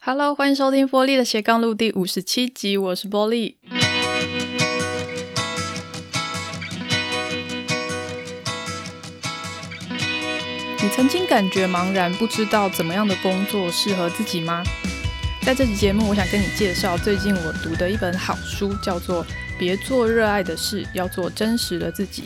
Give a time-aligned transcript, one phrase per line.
[0.00, 3.58] Hello，欢迎收听波利的斜杠路第五十七集，我是波利。
[10.80, 14.62] 你曾经感觉茫然，不知道怎么样的工作适合自己吗？
[15.42, 19.24] 在这期节目，我想跟你介绍最近我读的一本好书，叫做
[19.58, 22.22] 《别做热爱的事，要做真实的自己》。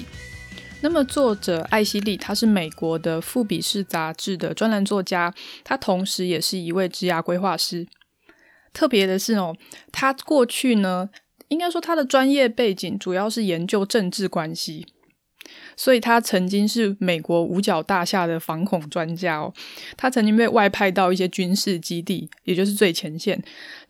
[0.85, 7.87] 那么，作者艾希莉，他是美国的富比士杂志的专栏作家，他同时也是一位职涯规划师。
[8.73, 9.57] 特别的是哦，
[9.93, 11.09] 他过去呢，
[11.47, 14.87] 应该说他的专业背景主要是研究政治关系。
[15.77, 19.55] 所以他曾经是美国五角大厦的反恐专家哦，
[19.97, 23.41] 他曾经被外派到一些军事基地，也就是最前线，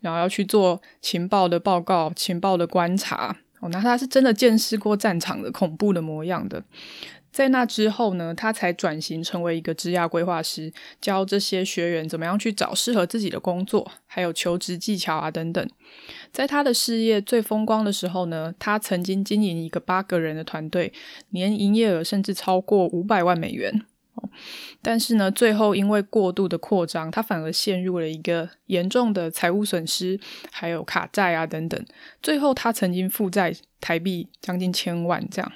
[0.01, 3.69] 然后要去做情报的报告、情报的观察哦。
[3.71, 6.63] 那他是真的见识过战场的恐怖的模样的。
[7.31, 10.71] 在那之后呢，他才转型成为一个职业规划师，
[11.01, 15.67] 教这些学员怎么样去找适合自己的工作，还有求职技巧啊等等。
[16.31, 20.93] 在他的事业最风光的时候呢，他曾经经营一个八个人的团队，
[21.31, 23.81] 年营业额甚至超过五百万美元。
[24.81, 30.19] 但是呢，最后因为过度的扩张，他反而陷入了一个严重的财务损失，
[30.51, 31.85] 还有卡债啊等等。
[32.21, 35.51] 最后他曾经负债台币将近千万这样。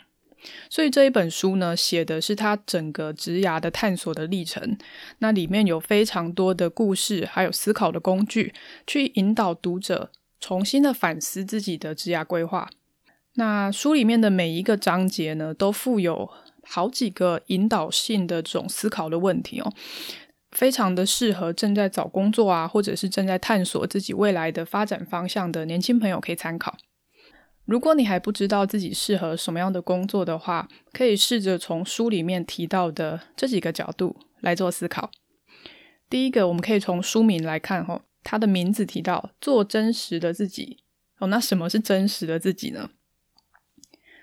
[0.70, 4.78] 所以这一本书呢，写的是他整个职涯的探索的历程。
[5.20, 8.54] 那里面有非常多的故事，还有思考的工具，
[8.86, 12.70] 去引导读者重新的反思自己的职涯规划。
[13.34, 16.30] 那书里面的每一个章节呢，都附有
[16.68, 19.74] 好几个引导性的这种思考的问题哦，
[20.52, 26.78] 非常的适合正在找工作啊，或者是正在探索自己未来的发展方向的年轻朋友可以参考。
[27.66, 35.12] 如果你还不知道自己适合什么样的工作的话，可以试着从书里面提到的这几个角度来做思考。
[36.10, 40.78] 第一个，我们可以从书名来看，哦，它的名字提到“做真实的自己”。
[41.20, 42.90] 哦，那什么是真实的自己呢？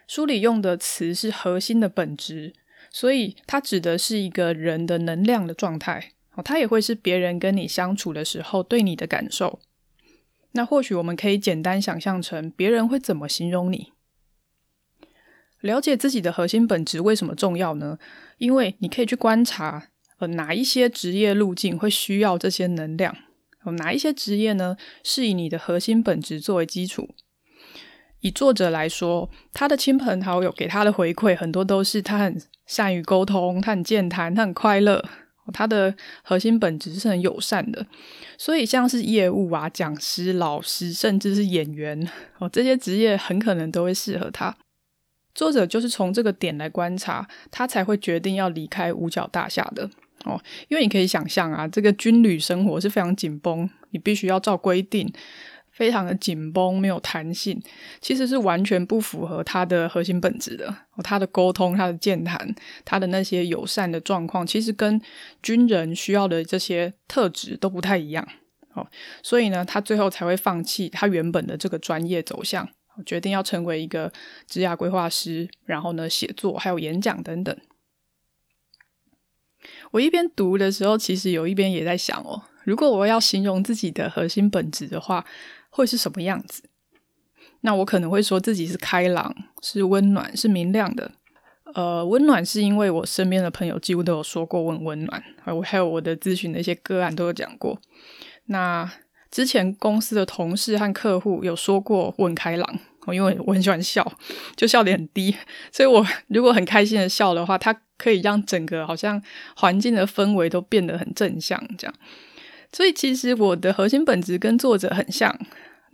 [0.07, 2.53] 书里用的词是核心的本质，
[2.91, 6.13] 所以它指的是一个人的能量的状态。
[6.35, 9.61] 哦，它也会是别人跟你相处的时候对你的感受。
[10.53, 13.93] 那或许我们可以简单想象成别人会怎么形容你。
[15.61, 17.99] 了解自己的核心本质为什么重要呢？
[18.39, 19.89] 因为你可以去观察，
[20.19, 23.17] 呃，哪一些职业路径会需要这些能量，
[23.65, 27.15] 呃，哪一些职业呢，是以你的核心本质作为基础。
[28.25, 35.05] 以作者来说，他的亲朋好友给他的回馈很多都是他很善于沟通，他很健谈，他很快乐。
[35.53, 37.87] 他的核心本质是很友善的，
[38.39, 44.57] 所以像是业务啊、讲师、老师，甚至是演员哦，这些职业很可能都会适合他。
[45.35, 49.91] 作者就是从这个点来观察，他才会决定要离开五角大厦的
[50.25, 50.41] 哦。
[50.69, 55.13] 因为你可以想象啊，这个军旅生活是非常紧绷，你必须要照规定。
[55.75, 57.61] 非常的紧绷，没有弹性，
[58.01, 60.73] 其实是完全不符合他的核心本质的。
[61.03, 62.55] 他的沟通，他的健谈，
[62.85, 65.01] 他的那些友善的状况，其实跟
[65.43, 68.27] 军人需要的这些特质都不太一样。
[68.75, 68.87] 哦，
[69.21, 72.69] 所以呢，他最后才会放弃他原本的这个专业走向，
[73.05, 74.13] 决定要成为一个
[74.47, 77.57] 职涯规划师，然后呢，写作还有演讲等等。
[79.91, 85.27] 我一边读的时候，其实有一边也在想哦，如果我要形容自己的核心本质的话。
[85.77, 86.63] 会是什么样子？
[87.63, 91.11] 那我可能会说自己是开朗、是温暖、是明亮的。
[91.75, 97.81] 呃，温暖是因为我身边的朋友几乎都有说过问温暖，我还有我的咨询的一些个案都有讲过。
[98.47, 98.89] 那
[99.33, 104.17] 之前公司的同事和客户有说过问开朗，我因为我很喜欢笑，
[104.55, 105.35] 就笑点很低，
[105.73, 109.21] 所以我如果很开心的笑的话，它可以让整个好像
[109.57, 111.95] 环境的氛围都变得很正向，这样。
[112.73, 115.37] 所以其实我的核心本质跟作者很像，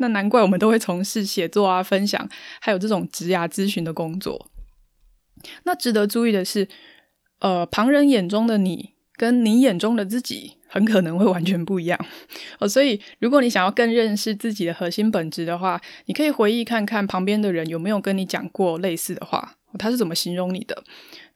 [0.00, 2.28] 那难怪我们都会从事写作啊、分享，
[2.60, 4.50] 还有这种职涯咨询的工作。
[5.64, 6.68] 那值得注意的是，
[7.38, 11.98] 呃，旁人眼中的你跟你眼中的自己很可能会完全不一样
[12.58, 12.68] 哦。
[12.68, 20.82] 所以如果你想要更认识自己的核心本质的话，你可以回忆看看旁边的人有没有跟你讲过类似的话，他是怎么形容你的。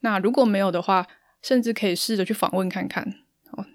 [0.01, 1.07] 那如果没有的话，
[1.43, 3.15] 甚至可以试着去访问看看。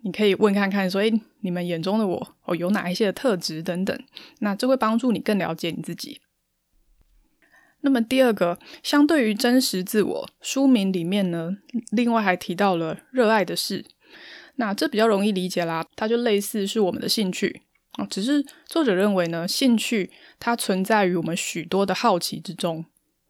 [0.04, 3.98] 你可以问看看，说，诶，你们眼中的我，哦，有哪一些的特质等等，
[4.40, 6.22] 那这会帮助你更了解你自己。
[7.82, 11.58] 那么第二个，相对于真实自我，书名里面呢，
[11.92, 13.86] 另外还提到了热爱的事，
[14.56, 17.62] 那这比较容易理解啦，它就类似是我们的兴趣
[17.98, 22.84] 哦，只是作者认为呢，兴趣它存在于我们许多的好奇之中，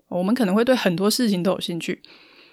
[0.07, 2.01] 我们可能会对很多事情都有兴趣，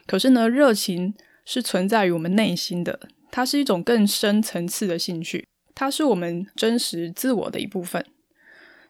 [0.06, 1.14] 可是呢，热情
[1.46, 3.08] 是存在于我们内心的。
[3.37, 8.03] 它是一种更深层次的兴趣，它是我们真实自我的一部分。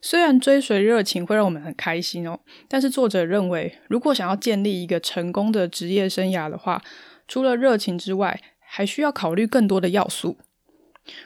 [0.00, 2.38] 虽然追随热情会让我们很开心哦，
[2.68, 6.80] 但是作者认为，如果想要建立一个成功的职业生涯的话，
[7.26, 10.38] 除了热情之外，还需要考虑更多的要素。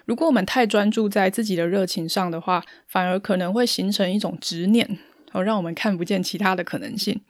[0.06, 4.98] 如果我们太专注在自己的热情上的话，反而可能会形成一种执念，
[5.32, 7.20] 哦，让我们看不见其他的可能性。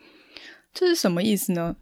[0.73, 1.75] 这是什么意思呢？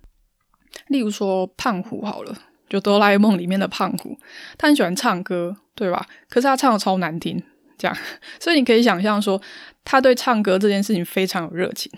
[0.87, 4.19] 例如说胖虎好了，就哆啦 A 梦里面的胖虎，
[4.57, 6.07] 他很喜欢唱歌，对吧？
[6.29, 7.43] 可是他唱的超难听。
[7.79, 7.97] 这样，
[8.41, 9.41] 所以你可以想象说，
[9.85, 11.89] 他对唱歌这件事情非常有热情。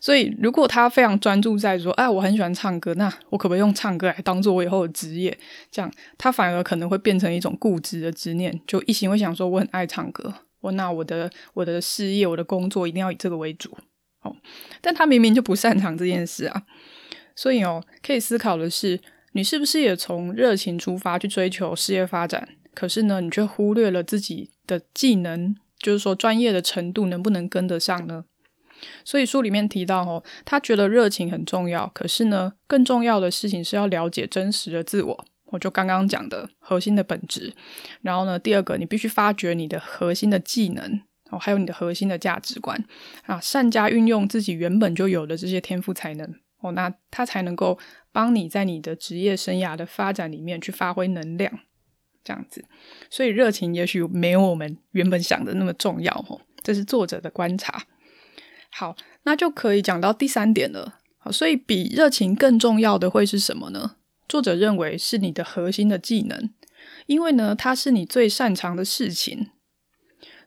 [0.00, 5.38] 所以，如果他非常专注在说，哎，我很喜欢唱歌，那我可不可以用唱歌来当做我以后的职业？
[5.70, 5.88] 这样，
[6.18, 13.78] 他反而可能会变成一种固执的执念，就一心会想说，我很爱唱歌，我那我的我的事业，我的工作一定要以这个为主。
[14.22, 14.34] 哦，
[14.80, 16.64] 但他明明就不擅长这件事啊。
[17.36, 19.00] 所以哦，可以思考的是，
[19.32, 22.48] 你是不是也从热情出发去追求事业发展？
[22.74, 28.24] 可是呢，你却忽略了自己的技能，就是说专业的程度能不能跟得上呢？
[29.04, 35.24] 所以书里面提到哦，他觉得热情很重要，可是呢，更重要的事情是要了解真实的自我。
[35.46, 37.52] 我就刚刚讲的核心的本质。
[38.02, 42.84] 然后呢，第二个，你必须发掘你的核心的技能哦，还有你的核心的价值观
[43.24, 47.78] 啊，善加运用自己原本就有的这些天赋才能哦，那他才能够
[48.12, 51.60] 帮你在你的职业生涯的发展里面去发挥能量。
[52.24, 52.62] 这样子，
[53.08, 56.42] 所以热情也许没有我们原本想的那么重要哦。
[56.62, 57.86] 这是作者的观察。
[58.70, 60.98] 好，那就可以讲到第三点了。
[61.16, 63.96] 好，所以比热情更重要的会是什么呢？
[64.28, 66.50] 作者认为是你的核心的技能，
[67.06, 69.48] 因为呢，它是你最擅长的事情。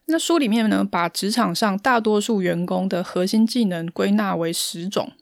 [0.05, 5.13] 那书里面呢，把职场上大多数员工的核心技能归纳为十种。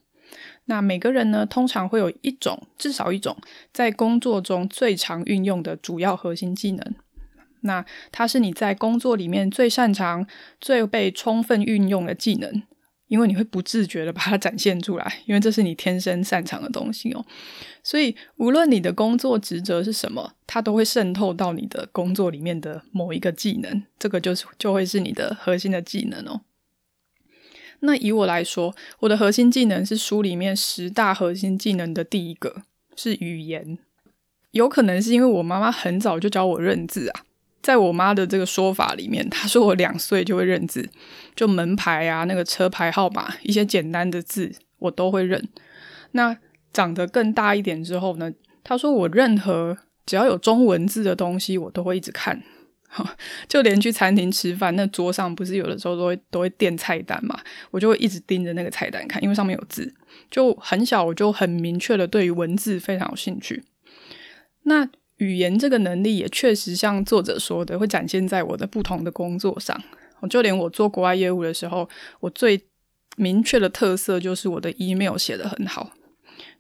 [0.70, 3.36] 那每个人呢，通常会有一种，至少一种，
[3.74, 6.96] 在工作中最常运用的主要核心技能。
[7.62, 10.28] 那它是你在工作里面最擅长、
[10.62, 12.62] 最被充分运用的技能，
[13.08, 17.26] 因为你会不自觉的把它展现出来，因为这是你天生擅长的东西哦。
[17.84, 26.42] 所以，无论你的工作职责是什么，它都会渗透到你的工作里面的某一个技能，这个就是就会是你的核心的技能哦。
[27.82, 32.64] 那以我来说，我的核心技能是书里面十大核心技能的第一个，
[32.96, 33.78] 是语言。
[34.52, 37.22] 有可能是因为我妈妈很早就教我认字啊，
[37.62, 40.90] 在我妈的这个说法里面，她说我两岁就会认字，
[41.36, 45.48] 就门牌啊、那个车牌号码一些简单的字我都会认。
[46.12, 46.36] 那
[46.74, 48.32] 长得更大一点之后呢，
[48.64, 52.42] 她说我任何只要有中文字的东西，我都会一直看。
[53.48, 57.40] 就连去餐厅吃饭，那桌上不是有的时候都会都会垫菜单嘛，
[57.72, 59.94] 我就会一直盯着那个菜单看，因为上面有字。
[60.32, 63.64] 就很小，我就很明确的对于文字非常有兴趣。
[64.64, 69.82] 那语言这个能力也确实像作者说的，会展现在我的不同的工作上。
[70.30, 71.88] 就连我做国外业务的时候，
[72.20, 72.62] 我最
[73.16, 75.92] 明确的特色就是我的 email 写得很好。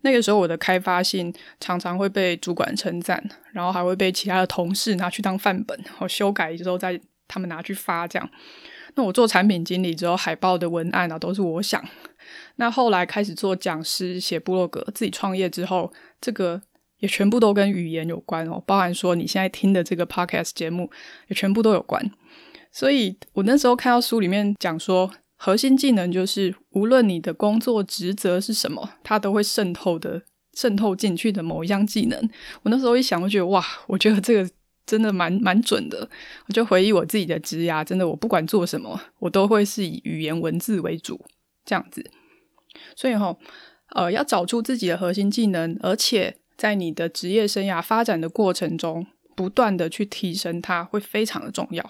[0.01, 8.29] 那个时候，我的开发性常常会被主管称赞，然后还会被其他的同事拿去当范本，我修改之后再他们拿去发这样。
[8.95, 11.83] 那我做产品经理之后，海报的文案啊都是我想。
[12.55, 15.91] 那后来开始做讲师、写部落格、自己创业之后，
[16.21, 16.61] 这个
[16.99, 20.89] 也全部都跟语言有关哦，包含说你现在听的这个 podcast 节目
[21.27, 22.09] 也全部都有关。
[22.71, 25.11] 所以我那时候看到书里面讲说。
[25.41, 30.21] 核心技能就是，无论你的工作职责是什么，它都会渗透的、
[30.53, 32.29] 渗透进去的某一项技能。
[32.63, 34.49] 我那时候一想，我觉得哇，我觉得这个
[34.85, 36.09] 真的蛮蛮准的。
[36.47, 41.25] 我就回忆我自己的职涯，真的，我不管做什么，我都会是以语言文字为主
[41.63, 42.11] 这样子。
[42.93, 43.37] 所以齁，
[43.95, 51.89] 呃，要找出自己的核心技能，而且在你的职业生涯发展的过程中，不断的去提升它，会非常的重要。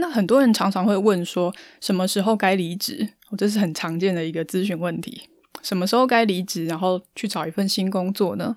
[0.00, 3.08] 那很多人常常会问说，什么时候该离职？
[3.28, 5.28] 我这是很常见的一个咨询问题。
[5.62, 8.56] 什么时候该离职，然后去找一份新工作呢？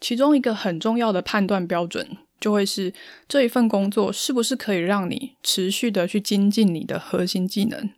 [0.00, 2.92] 其中一个很重要的判断标准，就会是
[3.28, 7.90] 这一份工作是不是可以让你持续的去精进你的核心技能。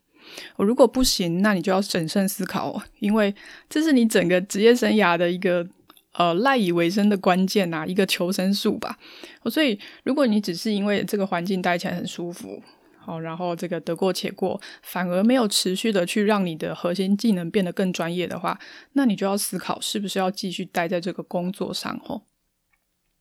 [0.56, 3.34] 我如果不行，那你就要审慎思考，因为
[3.68, 5.68] 这是你整个职业生涯的一个。
[6.18, 8.98] 呃，赖以为生的关键啊，一个求生术吧。
[9.44, 12.60] 所以，如果你只是因为这个环境待起来很舒服，
[12.98, 18.58] 好，然后这个得过且过，反而没有持续的去让你的核心技能变得更专业的话，
[18.94, 22.22] 那你就要思考是不是要继续待在这个工作上哦。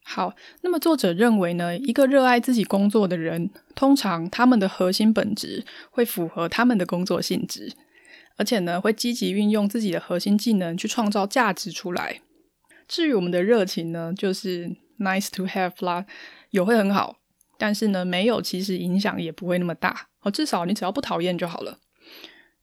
[0.04, 7.74] 好，那么作者认为呢，一个热爱自己工作的人，通常他们的核心本质会符合他们的工作性质，
[8.38, 12.22] 而且呢，会积极运用自己的核心技能去创造价值出来。
[12.88, 16.06] 至于我们的热情呢，就是 nice to have 啦，
[16.51, 17.17] 有会很好，
[17.58, 20.32] 但是呢，没有其实影响也不会那么大哦。
[20.32, 21.79] 至少你只要不讨厌就好了。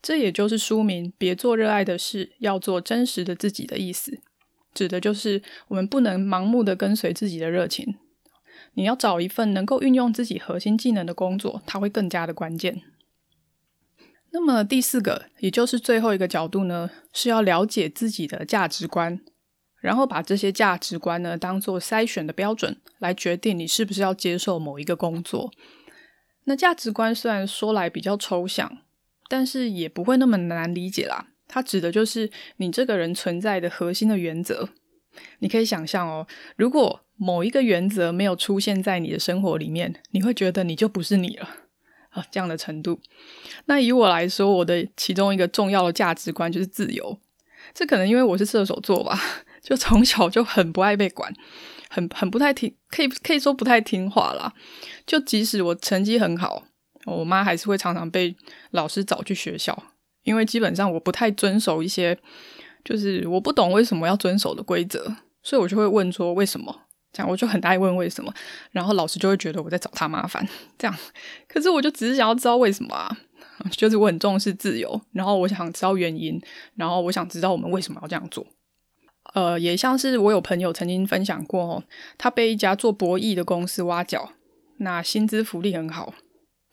[0.00, 4.20] 这也就是书名“别做热爱的事，要做真实的自己”的意思，
[4.74, 7.96] 指的就是我们不能盲目的跟随自己的热情。
[8.74, 12.82] 你要找一份能够运用自己核心技能的工作，它会更加的关键。
[14.32, 19.20] 那么第四个，也就是最后一个角度呢，是要了解自己的价值观，
[19.84, 25.52] 然后把这些价值观呢当做筛选的标准，来决定你是不是要接受某一个工作。
[26.44, 28.78] 那价值观虽然说来比较抽象，
[29.28, 31.26] 但是也不会那么难理解啦。
[31.46, 34.70] 它指的就是你这个人存在的核心的原则。
[35.40, 36.26] 你可以想象哦，
[36.56, 41.48] 如果某一个原则没有出现在你的生活里面，你会觉得你就不是你了
[42.08, 42.98] 啊，这样的程度。
[43.66, 47.18] 那以我来说，我的其中一个重要的价值观就是自由。
[47.72, 49.18] 这可能因为我是射手座吧，
[49.64, 51.32] 就从小就很不爱被管，
[51.88, 54.52] 很很不太听，可以可以说不太听话啦。
[55.06, 56.62] 就即使我成绩很好，
[57.06, 58.36] 我妈还是会常常被
[58.72, 59.76] 老师找去学校，
[60.22, 62.16] 因为基本上我不太遵守一些，
[62.84, 66.82] 就是我不懂为什么要遵守的规则，所以我就会问说为什么。
[67.12, 68.34] 这样我就很爱问为什么，
[68.72, 70.44] 然后老师就会觉得我在找他麻烦。
[70.76, 70.98] 这样，
[71.46, 73.16] 可是我就只是想要知道为什么啊，
[73.70, 76.42] 就是我很重视自由，然后我想知道原因，
[76.74, 78.44] 然后我想知道我们为什么要这样做。
[79.34, 81.84] 呃，也像是我有朋友曾经分享过哦，
[82.16, 84.32] 他被一家做博弈的公司挖角，
[84.78, 86.14] 那薪资福利很好，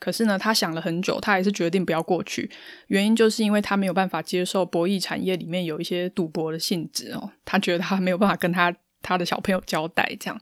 [0.00, 2.50] 可是呢，他想了很久，他还是决定不要过去，
[2.86, 8.74] 原因就是因为他没有办法接受博弈产业里面有一些赌博的性质哦，他觉得他没有办法跟他。
[9.04, 10.40] 他的小朋友交代这样，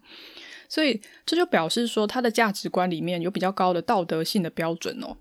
[0.68, 5.16] 所以这就表示说他的价值观里面有比较高的道德性的标准哦。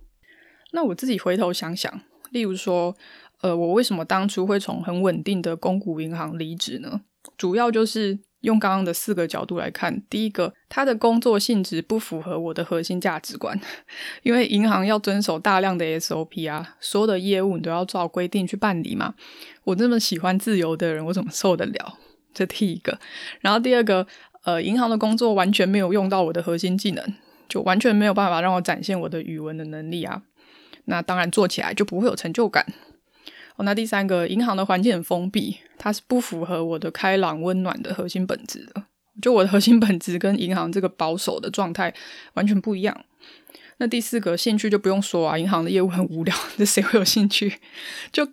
[0.74, 2.02] 那我自己回头想想，
[2.32, 2.94] 例如说，
[3.42, 7.02] 呃，我为什么当初会从很稳定的公股银行离职呢？
[7.38, 13.60] 主要就是用刚刚的四个角度来看，第一个，他的工作性质不符合我的核心价值观，
[14.24, 19.16] 因为银行要遵守大量的 SOP 啊，所有的业务你都要照规定去办理嘛。
[19.66, 21.98] 我这么喜欢自由的人，我怎么受得了？
[22.34, 23.00] 这第一个，
[23.42, 24.06] 然后第二个，
[24.44, 27.04] 呃，银行的工作完全没有用到我的核心技能，
[27.50, 30.24] 就完全没有办法让我展现我的语文的能力啊。
[30.86, 32.66] 那当然做起来就不会有成就感。
[33.60, 38.86] 哦，那第三个，银行的环境很封闭，它是不符合我的开朗温暖的核心本质的。
[39.22, 41.94] 就我的核心本质跟银行这个保守的状态
[42.36, 43.06] 完全不一样。
[43.80, 47.60] 那第四个，兴趣就不用说啊，银行的业务很无聊，这谁会有兴趣？
[48.14, 48.26] 就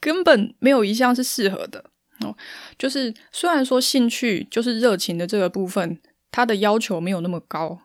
[0.00, 1.84] 根本没有一项是适合的。
[2.18, 2.36] 哦，
[2.76, 6.00] 就是虽然说兴趣就是热情的这个部分，
[6.32, 7.82] 它的要求没有那么高，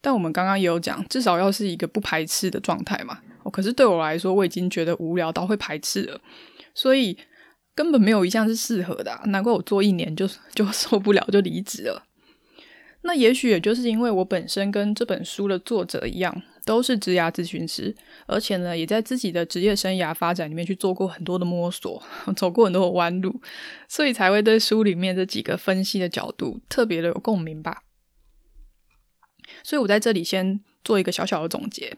[0.00, 3.20] 但我们刚刚也有讲，至少要是一个不排斥的状态嘛。
[3.42, 6.20] 哦，可是对我来说，我已经觉得无聊到会排斥了，
[6.74, 7.16] 所以
[7.74, 12.04] 根本没有一项是适合的，难怪我做一年就就受不了，就离职了。
[13.02, 16.42] 那也许也就是因为我本身跟这本书的作者一样。
[16.66, 17.92] 都是职涯咨询师，
[18.26, 22.00] 而且呢，也在自己的职业生涯发展里面去做过很多的摸索，
[22.36, 23.40] 走过很多的弯路，
[23.88, 27.82] 所以才会对书里面这几个分析的角度特别的有共鸣吧。
[29.64, 31.96] 所以我在这里先做一个小小的总结：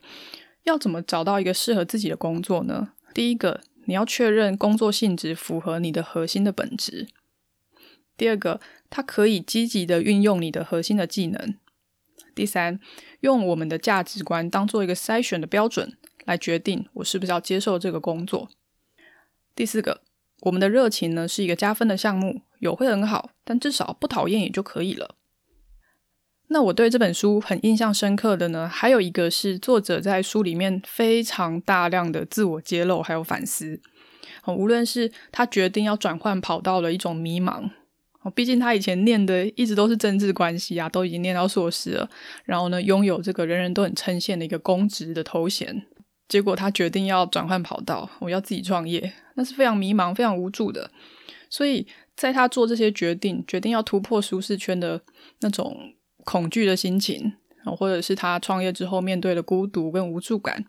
[0.64, 2.92] 要怎么找到一个适合自己的工作呢？
[3.12, 7.06] 第一个，你要确认工作性质符合你的核心的本质；
[8.16, 11.54] 第二个，它可以积极的运用你的核心的技能；
[12.34, 12.80] 第三。
[13.20, 18.48] 用我们的价值观当做一个筛选的标准，来决定我是不是要接受这个工作。
[19.54, 20.02] 第四个，
[20.40, 25.14] 我们的热情呢是一个加分的项目，有会很好，但至少不讨厌也就可以了。
[26.52, 33.80] 那我对这本书很印象深刻的呢，还有一个是作者在书里面非常大量的自我揭露还有反思。
[34.44, 37.70] 哦无论是他决定要转换跑道的一种迷茫。
[38.22, 42.08] 哦，毕竟他以前念的一直都是政治关系啊，都已经念到硕士了，
[42.44, 45.86] 然后呢，拥有这个人人都很称羡的一个公职的头衔，
[46.28, 50.92] 结果他决定要转换跑道，我要自己创业，那是非常迷茫、非常无助的。
[51.50, 55.00] 所以在他做这些决定，决定要突破舒适圈的
[55.40, 55.92] 那种
[56.24, 57.34] 恐惧的心情，
[57.76, 60.64] 或者是他创业之后面对的孤独跟无助感，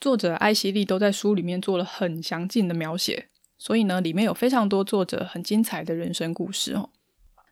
[0.00, 3.28] 作者艾希莉都在书里面做了很详尽的描写。
[3.60, 6.90] 所以呢，里面有非常多作者很精彩的人生故事哦。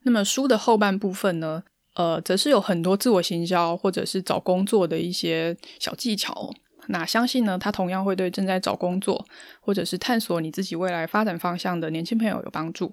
[0.04, 1.64] 那么书的后半部分呢，
[1.94, 6.54] 呃，则是有很多自我行销或者是找工作的一些小技巧。
[6.86, 9.26] 那相信呢，它同样会对正在找工作
[9.60, 12.92] 或者是探索你自己未来发展方向的年轻朋友有帮助。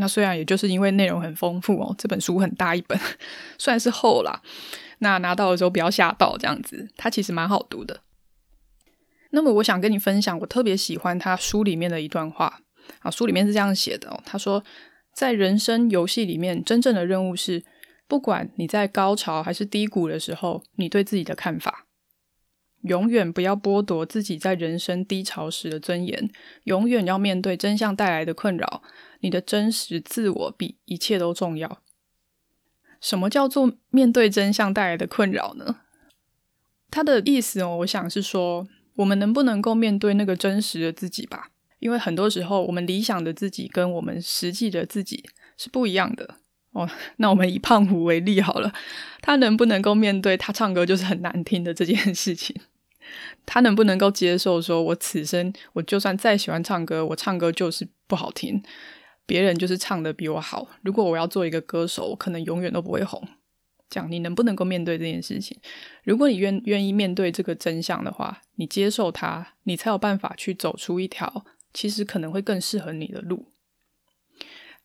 [0.00, 2.98] 那虽然也就是因为内容很丰富哦，这本书很大一本，
[3.58, 4.42] 虽然是厚啦，
[4.98, 8.00] 那拿到的时候不要吓到这样子，它其实蛮好读的。
[9.30, 12.60] 那么我想跟你分享，我特别喜欢他书里面的一段话
[13.00, 14.64] 啊，书里面是这样写的哦，他说，
[15.14, 17.62] 在人生游戏里面，真正的任务是
[18.08, 21.86] 不管你在高潮还是低谷的时候，你对自己的看法。
[22.84, 26.30] 永远不要剥夺自己在人生低潮时的尊严，
[26.64, 28.82] 永远要面对真相带来的困扰。
[29.20, 31.80] 你的真实自我比一切都重要。
[33.00, 35.76] 什么叫做面对真相带来的困扰呢？
[36.90, 41.50] 他的意思哦，我想是说，我们能不能够面对那个真实的自己吧？
[41.78, 45.24] 因为很多时候，我们理想的自己跟我们实际的自己
[45.56, 46.36] 是不一样的
[46.72, 46.86] 哦。
[47.16, 48.72] 那我们以胖虎为例好了，
[49.22, 52.54] 他能不能够面对他唱歌就是很难听的这件事情？
[53.46, 58.62] 他能不能够接受说，我此生我就算再喜欢唱歌，我唱歌就是不好听，
[59.30, 60.66] 别人就是唱的比我好。
[60.82, 63.22] 如果我要做一个歌手，我可能永远都不会红。
[63.88, 65.56] 这样你能不能够面对这件事情？
[66.02, 73.46] 如果你愿愿意面对这个真相的话，你接受它，你才有办法去走出一条其实可能会更适合你的路。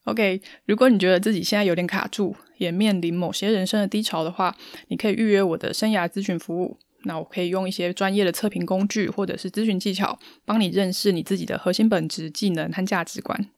[0.04, 4.56] OK，如果你觉得自己现在有点卡住，也面临某些人生的低潮的话，
[4.90, 6.78] 你可以预约我的生涯咨询服务。
[7.06, 13.50] 那我可以用一些专业的测评工具或者是咨询技巧，帮你认识你自己的核心本质、技能和价值观。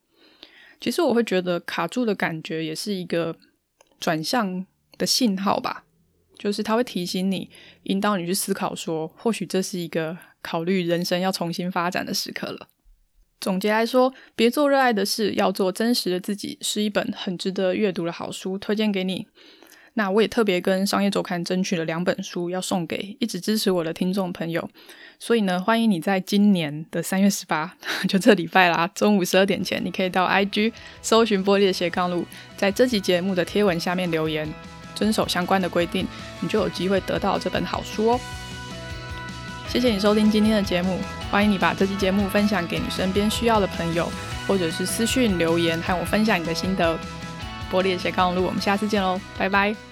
[0.79, 3.35] 其实我会觉得卡住的感觉也是一个
[3.99, 4.65] 转向
[4.97, 5.85] 的信号吧，
[6.37, 7.49] 就是它会提醒你，
[7.83, 12.67] 引导你去思考说，或许这是一个考虑人生要重新发展的时刻了。
[13.39, 19.27] 总结来说，别做热爱的事，要做真实的自己，是一本很值得阅读的好书，推荐给你。
[19.97, 24.69] 那我也特别跟商业周刊争取了两本书，要送给一直支持我的听众朋友。
[25.17, 27.75] 所以呢，欢迎你在今年的三月十八，
[28.07, 32.23] 就这礼拜啦，中午十二点前，你可以到 IG 搜寻玻璃的斜杠路，
[32.55, 34.47] 在这期节目的贴文下面留言，
[34.93, 36.05] 遵守相关的规定，
[36.41, 38.19] 你就有机会得到这本好书哦。
[39.67, 40.99] 谢谢你收听今天的节目，
[41.31, 44.07] 欢迎你把这期节目分享给你身边需要的朋友，
[44.47, 46.95] 或者是私讯留言和我分享你的心得。
[47.71, 49.86] 玻璃的斜杠路，我们下次见喽，拜拜。